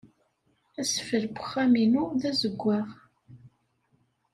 [0.81, 2.87] Asfel n wexxam-inu d azewwaɣ.